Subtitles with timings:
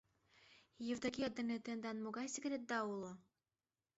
[0.91, 3.11] —Евдокия дене тендан могай секретда уло?